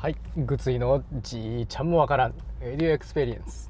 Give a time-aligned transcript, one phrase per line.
[0.00, 2.34] はい、グツイのじいちゃんもわからん。
[2.60, 3.68] エディオエクスペリエンス、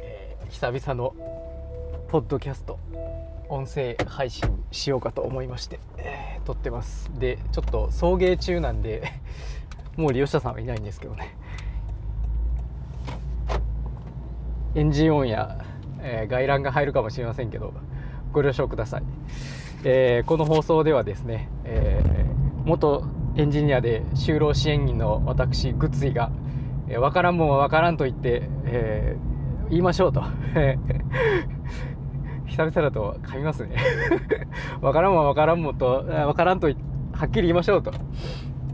[0.00, 1.12] えー久々の
[2.06, 2.78] ポッドキャスト。
[3.48, 7.10] 音声配信しようかと思いまして、えー撮ってます。
[7.18, 9.12] でちょっと送迎中なんで
[9.98, 11.34] もう利用者さんはいないんですけどね。
[14.76, 15.64] エンジン音や、
[16.00, 17.74] えー外覧が入るかもしれませんけど
[18.32, 19.02] ご了承ください、
[19.82, 23.04] えーこの放送ではですね、えー元
[23.38, 26.32] エンジニアで就労支援員の私グッズイが、
[26.88, 29.28] え、分からんもんは分からんと言って、えー
[29.70, 30.22] 言いましょうと。
[32.48, 33.76] 久々だと噛みますね。
[34.80, 36.72] 分からんもんは分からんもんと分からんとは
[37.26, 37.92] っきり言いましょうと。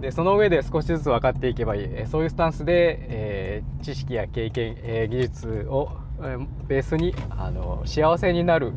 [0.01, 2.07] でその上で少しずつ分かっていけばいい。
[2.07, 5.89] そういうスタンスで、えー知識や経験、えー技術を、
[6.21, 8.73] えーベースにあの幸せになる、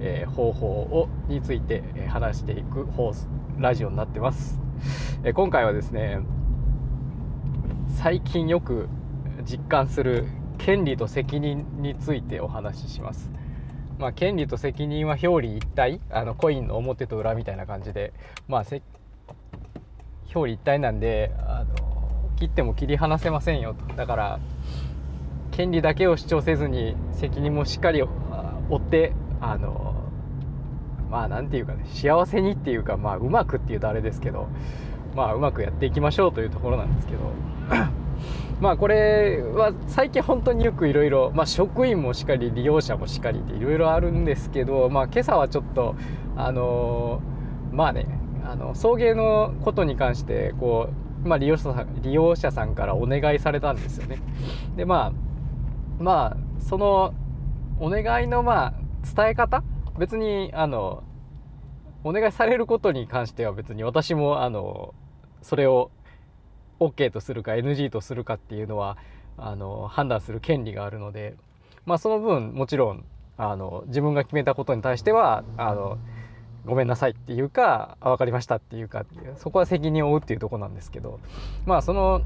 [0.00, 3.26] えー方法をについて、話していく放送
[3.58, 4.60] ラジオになってます、
[5.24, 6.20] え今回はですね
[7.96, 8.88] 最近よく
[9.44, 10.26] 実感する
[10.58, 13.30] 権利と責任についてお話しします。
[13.98, 18.12] まあ、権利と責任は表裏一体あのコインの表と裏みたいな感じで
[18.46, 18.82] まあせ
[20.34, 23.94] 表裏一体なんであの切っても切り離せませんよと。
[23.94, 24.40] だから
[25.52, 28.06] 権利だけを主張せずに責任もしっかりあ
[28.68, 29.95] 負ってあの
[31.10, 34.48] まあなんていうかね幸せにっていうかまあうまくっていうとあれですけど
[35.14, 37.18] まあうまくやっていきましょうというところなんですけど
[38.60, 45.94] まあこれは最近本当によくいろいろ職員もしっかり利用者もしっかりっていろいろあるんですけどまあ今朝はちょっと
[46.36, 47.20] あの
[47.72, 48.06] まあね
[48.44, 50.88] あの送迎のことに関してこ
[51.24, 54.18] う、まあ、利用者さん利用者さんからお願いされたんですよね。
[54.76, 55.12] でま
[55.98, 57.14] あまあその
[57.80, 58.72] お願いのまあ
[59.14, 59.62] 伝え方
[59.98, 61.02] 別にあの
[62.04, 64.94] お願いされることに関しては別に私もあの
[65.42, 65.90] それを
[66.80, 68.96] OK とするか NG とするかっていうのは
[69.38, 71.34] あの判断する権利があるので、
[71.84, 73.04] まあ、その分もちろん
[73.38, 75.98] あの自分が決めたことに対してはあの
[76.64, 79.04] ごめんなさいっていうか分かりましたっていうか
[79.36, 81.20] そこは責任を負うっていうとこなんですけど
[81.64, 82.22] まあその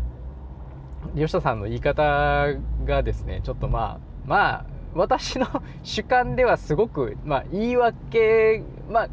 [1.14, 2.46] 利用者さんの言い方
[2.84, 5.46] がですねちょっとまあまあ私の
[5.82, 9.08] 主観ではすごく、まあ、言い訳まあ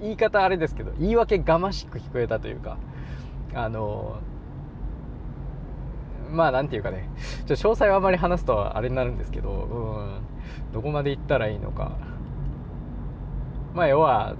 [0.00, 2.78] 言い方あれですけど言い訳がましく聞こえたというか
[3.54, 4.20] あの
[6.30, 7.08] まあなんていうかね。
[7.46, 11.96] ちょ詳細はあまり話すとあれになるんですけど、うん、どこまで行ったらいいのか。
[13.74, 14.34] まあ要は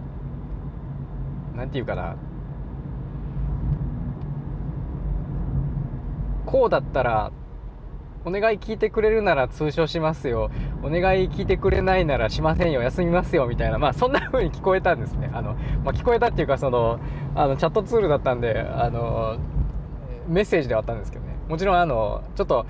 [1.56, 2.16] なんていうかな。
[6.46, 7.30] こうだったら
[8.24, 10.50] お願い聞いてくれるなら通称しますよ。
[10.82, 12.82] お願い聞いてくれないならしませんよ。
[12.82, 13.78] 休みますよみたいな。
[13.78, 15.30] まあそんな風に聞こえたんですね。
[15.32, 16.98] あの、まあ、聞こえたっていうかその
[17.34, 19.38] あのチャットツールだったんであの
[20.26, 21.34] メッセージではあったんですけどね。
[21.48, 22.66] もちろんあのちょっと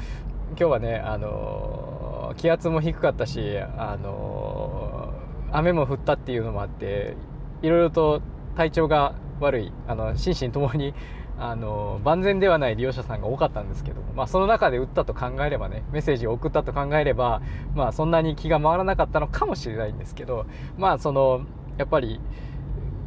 [0.51, 5.13] 今日はねあの気圧も低かったしあの
[5.51, 7.17] 雨も降ったっていうのもあって
[7.63, 8.23] いろいろと
[8.57, 10.95] 体調が悪いあの心身ともに
[11.41, 17.43] あの万全ではない利用者さんが多かったんですけど、まあ、その中で打ったと考えればねメッセージを送ったと考えれば、
[17.75, 20.47] まあ、そんなに気が回らなかったのかもしれないんですけど
[20.77, 21.43] まあその
[21.77, 22.21] やっぱり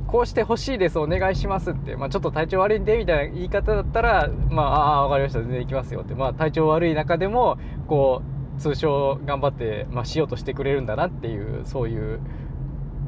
[0.08, 8.22] こうしてほしいですお願いしますって、まあ、ちょっと体調悪いんでみたいな言い方だったらまあああ分かりました全然行きますよって、まあ、体調悪い中でもこ
[8.58, 12.20] う通称頑張って、まあ、しようとしてくれるんだなっていうそういう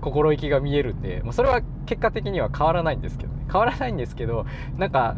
[0.03, 3.46] 心意気が見えるんで、まあ、それは結果的には変わらないんですけどね。
[3.50, 4.46] 変わらないんですけど
[4.78, 5.16] なんか、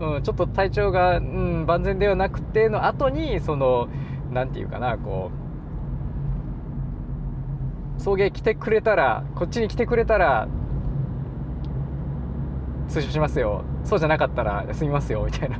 [0.00, 3.88] うん、ちょっと体調が、うん、万全ではなくての後にその
[4.32, 5.32] なんていうかなこ
[7.98, 10.46] う送迎来てくれたらこっちに来てくれたら
[12.88, 13.64] 通所しますよ。
[13.84, 15.58] そうじゃなかったら休みますよみたいな。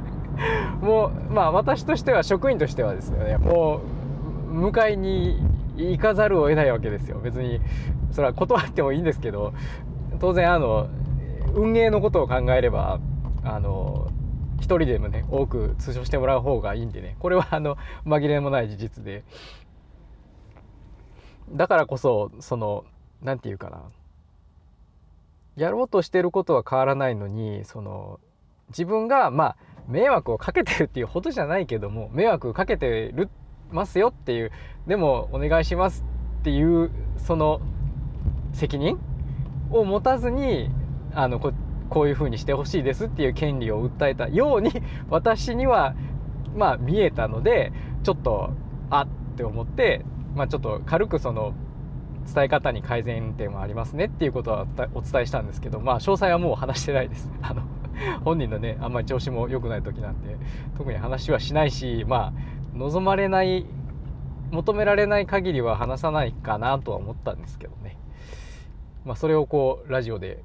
[0.80, 3.38] もうまあ私としては職員としてはですよね。
[3.38, 3.80] も
[4.52, 5.40] う迎えに
[5.76, 7.18] 行かざるを得ないわけですよ。
[7.18, 7.60] 別に
[8.12, 9.52] それは断ってもいいんですけど
[10.20, 10.88] 当然あの
[11.54, 13.00] 運営のことを考えれば
[13.42, 14.10] あの
[14.60, 17.76] 一人でもね多く通所してもらう方がいいんでねこれはあの
[18.06, 19.24] 紛れもない事実で。
[21.50, 22.84] だからこそその
[23.22, 23.82] 何て言うかな。
[25.56, 28.18] やろうとしてることは変わらないのにその
[28.70, 29.56] 自分がまあ
[29.86, 33.28] 迷惑をかけてるっていうほどじゃないけども迷惑かけてるっ
[33.74, 34.52] ますよっていう
[34.86, 36.04] でもお願いします
[36.40, 37.60] っていうその
[38.52, 38.98] 責任
[39.70, 40.70] を持たずに
[41.12, 41.52] あのこ
[41.90, 44.70] こういうふうにしてほしいですっていう権利を訴えたように
[45.10, 45.94] 私には
[46.56, 47.72] まあ見えたので
[48.02, 48.50] ちょっと
[48.90, 49.06] あっ
[49.36, 50.04] て思って、
[50.34, 51.52] まあ、ちょっと軽くその
[52.32, 57.30] 伝え方に改善点はありますねっていうことはお伝えしたんですけどまあ詳細はもう話してないです。
[57.42, 57.62] あの
[58.24, 60.36] 本人のねあんまり調子も良くない時なんで
[60.76, 62.32] 特に話はしないしまあ
[62.74, 63.66] 望まれない
[64.50, 67.96] 求められない限りは話さないかなとは思ったんですけどね。
[69.04, 70.42] まあそれをこうラジオで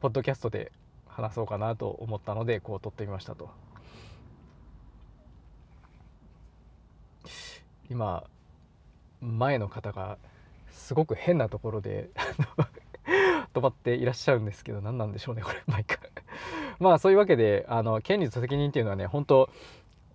[0.00, 0.72] ポッドキャストで
[1.06, 3.50] 話そうかなと思ったのでこう撮ってみましたと。
[7.90, 8.24] 今
[9.20, 10.16] 前の方が
[10.70, 12.08] すごく変なところで
[13.52, 15.98] 止まっていらっしゃるんですけど何なんでしょうねこれ毎回。
[16.78, 19.50] まあそういうわけであの権利と責任っていうのはね本当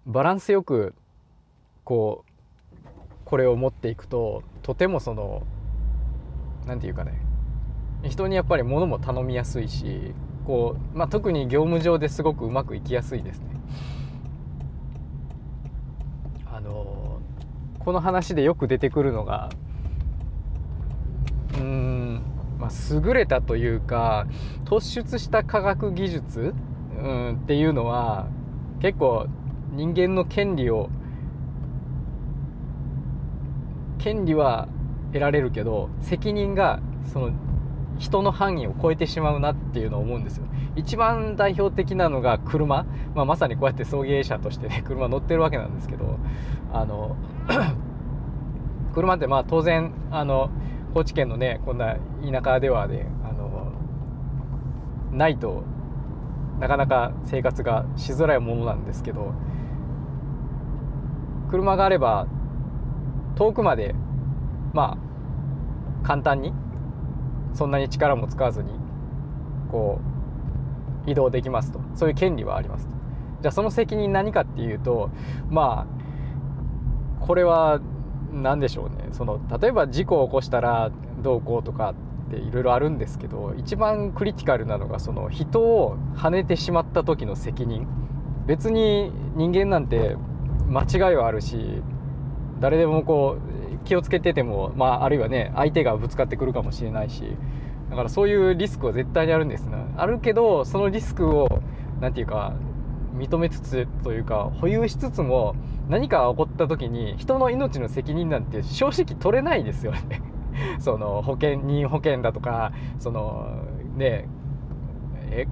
[0.06, 0.94] バランスよく
[1.84, 2.80] こう
[3.26, 5.44] これを持っていくととてもその
[6.68, 7.20] 何て言うかね
[8.04, 10.14] 人にやっぱり物も頼みやすいし
[10.46, 13.46] こう、まあ、特に業務上ですごくうまくいきやすいですね。
[16.46, 17.20] あの
[17.80, 19.50] この話でよく出てくるのが
[21.58, 22.22] うん、
[22.60, 24.28] まあ、優れたというか
[24.66, 26.54] 突出した科学技術、
[26.98, 28.28] うん、っていうのは
[28.82, 29.28] 結構
[29.76, 30.90] 人間の権利を
[34.00, 34.68] 権利は
[35.12, 36.80] 得られるけど責任が
[37.12, 37.32] その
[37.98, 40.46] 人の範囲を超えてしまうなっていうのを思うんですよ。
[40.76, 46.18] 一番代表的なのが車、まあ、まさにこうやって送迎車としてね 車乗ってるわけなんですけど
[46.74, 47.16] あの
[48.94, 50.50] 車ってまあ当然あの
[50.94, 53.72] 高知県のねこんな田舎ではねあの
[55.12, 55.64] ないと
[56.60, 59.34] なかなか生活がしづらいものなんですけど
[61.50, 62.28] 車があれば
[63.36, 63.96] 遠くまで
[64.74, 64.98] ま
[66.04, 66.54] あ簡単に
[67.54, 68.70] そんなに力も使わずに
[69.72, 70.00] こ
[71.08, 71.80] う移動できますと。
[71.94, 72.94] そういう権利はありますと。
[73.42, 75.10] じゃあその責任何かっていうと
[75.50, 75.88] ま
[77.22, 77.80] あこれは
[78.32, 79.10] 何でしょうね。
[79.12, 81.94] その例えば事故を起こしたらどうこうとか
[82.28, 87.88] っていろいろあるんですけど一番クリティカルなのがその人を跳ねてしまった時の責任。
[88.46, 90.18] 別に人間なんて
[90.70, 91.82] 間違いはあるし
[92.60, 97.24] 誰でもこう気をつけてても、まあ、あるいはね相手がぶつかってくるかもしれないし
[97.90, 99.78] だからそういうリスクは絶対にあるんですね。
[99.96, 101.62] あるけどそのリスクを
[102.02, 102.54] 何て言うか
[103.16, 105.56] 認めつつというか保有しつつも
[105.88, 110.22] 何か起こった時に人の命の責任なんて正直取れないですよね。
[110.80, 113.64] その保険任保険だとかその
[113.96, 114.28] ね
[115.30, 115.48] え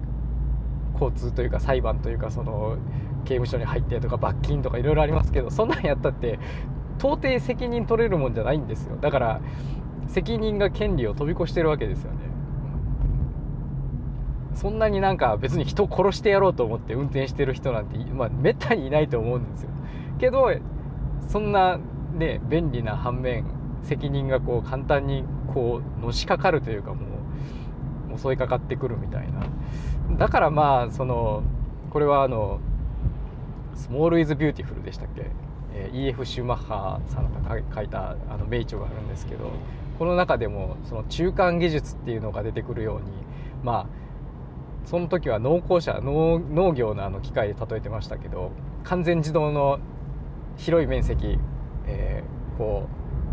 [0.94, 2.77] 交通というか裁判というかその
[3.24, 6.40] 刑務所に入ってとか罰金とかいろいろありますけどそんなんやったって
[7.00, 8.98] 到底責任取れるもんじゃないんですよ。
[8.98, 9.42] だから
[10.08, 12.20] 責任が権利を飛び越してるわけですよね。
[14.54, 19.69] そんなになんか別に人を殺してやろうと思って運転してる人なんて、まあ、めったにいないと思うんですよ。
[20.19, 20.52] けど
[21.28, 21.80] そんな
[22.14, 23.46] ね便利な反面
[23.81, 27.08] 責任がこう簡単にこうのしかかるというかも
[28.16, 29.42] う襲いかかってくるみたいな。
[30.18, 31.44] だからまあその
[31.90, 32.60] これはあの
[33.75, 35.25] 「スモール・イズ・ビューティフル」でしたっけ、
[35.74, 36.25] えー、E.F.
[36.25, 39.52] シューマッハさんが書いたあの名著があるんですけど
[40.00, 43.12] この中でもその中間技術っていうのが出てくるように
[43.64, 44.04] まあ
[44.86, 48.52] その時は農耕車農農業のあの機械で例えてましたけど
[48.84, 49.80] 完全自動の
[50.58, 51.38] 広い面積、
[51.86, 52.88] えー、こ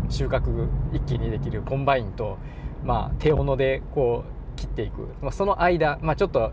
[0.07, 2.37] う収穫一気にできるコンバインと、
[2.83, 6.51] まあ、手斧でこう切っていく、まあ、その間、まあ、ちょっと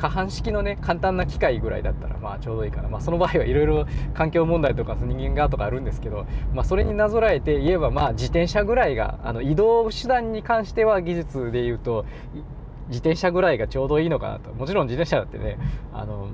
[0.00, 12.06] 可搬式のね簡単な機械ぐらいだったらまあちょうどいいかな、まあ、その場合はいろいろ環境問題とか人間がとかあるんですけど、まあ、それになぞらえて言えばまあ自転車ぐらいがあの移動手段に関しては技術でいうと
[12.88, 14.52] 自転車ぐらいがちょうどいいのかなと。
[14.52, 15.58] もちろん自転車だってね
[15.92, 16.30] あの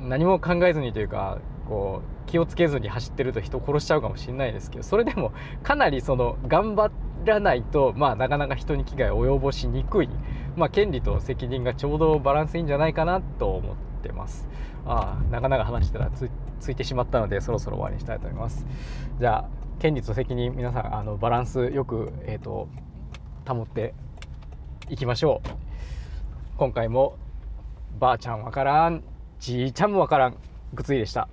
[0.00, 5.32] 何も考えずにというかこう気をつけずに走ってると人を殺しちゃうかもしれないですけどそれでも
[5.62, 6.90] かなりその頑張っ
[7.28, 10.08] らないと、まあ、なかなか人に危害を及ぼしにくい、
[10.56, 14.48] まあ、権利と責任がちょうどバランスいいんじゃないかなと思ってます。
[14.86, 16.30] ああなかなか話したらつ
[16.60, 18.66] ついてしまったのでそろそろ終わりにしたいと思います。
[19.20, 22.68] じゃあ権利と責任皆さんあのバランスよく、えーと
[23.46, 23.94] 保って
[24.90, 25.48] いきましょう。
[26.58, 27.16] 今回も
[27.98, 29.02] ばあちゃんわからん
[29.38, 30.36] じいちゃんもわからん
[30.74, 31.28] ぐついでした。